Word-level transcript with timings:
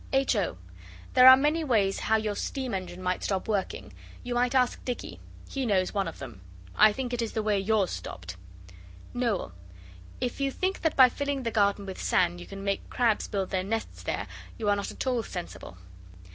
H. 0.11 0.35
O. 0.35 0.57
There 1.13 1.27
are 1.27 1.37
many 1.37 1.63
ways 1.63 1.99
how 1.99 2.15
your 2.15 2.35
steam 2.35 2.73
engine 2.73 3.03
might 3.03 3.23
stop 3.23 3.47
working. 3.47 3.93
You 4.23 4.33
might 4.33 4.55
ask 4.55 4.83
Dicky. 4.83 5.19
He 5.47 5.63
knows 5.63 5.93
one 5.93 6.07
of 6.07 6.17
them. 6.17 6.41
I 6.75 6.91
think 6.91 7.13
it 7.13 7.21
is 7.21 7.33
the 7.33 7.43
way 7.43 7.59
yours 7.59 7.91
stopped. 7.91 8.35
Noel. 9.13 9.53
If 10.19 10.41
you 10.41 10.49
think 10.49 10.81
that 10.81 10.95
by 10.95 11.09
filling 11.09 11.43
the 11.43 11.51
garden 11.51 11.85
with 11.85 12.01
sand 12.01 12.39
you 12.39 12.47
can 12.47 12.63
make 12.63 12.89
crabs 12.89 13.27
build 13.27 13.51
their 13.51 13.63
nests 13.63 14.01
there 14.01 14.25
you 14.57 14.69
are 14.69 14.75
not 14.75 14.89
at 14.89 15.05
all 15.05 15.21
sensible. 15.21 15.77